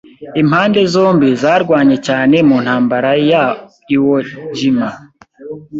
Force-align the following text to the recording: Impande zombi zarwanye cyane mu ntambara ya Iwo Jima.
Impande 0.41 0.79
zombi 0.93 1.27
zarwanye 1.41 1.95
cyane 2.07 2.35
mu 2.47 2.57
ntambara 2.63 3.11
ya 3.31 3.43
Iwo 3.95 4.17
Jima. 4.55 4.89